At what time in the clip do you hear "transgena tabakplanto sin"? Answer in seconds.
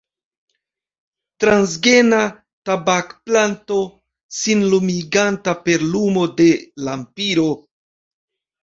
1.43-4.67